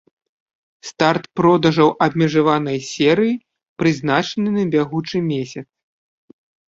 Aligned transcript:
Старт 0.91 1.23
продажаў 1.39 1.89
абмежаванай 2.05 2.77
серыі 2.93 3.35
прызначаны 3.83 4.49
на 4.59 4.63
бягучы 4.77 5.17
месяц. 5.31 5.67